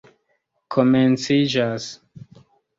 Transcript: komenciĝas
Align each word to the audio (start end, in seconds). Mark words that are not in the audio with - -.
komenciĝas 0.77 1.89